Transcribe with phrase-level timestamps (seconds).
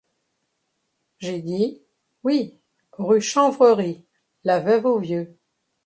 [1.19, 1.79] J’ai dit:
[2.23, 2.57] Oui,
[2.93, 4.03] rue Chanvrerie,
[4.43, 5.37] la veuve au vieux.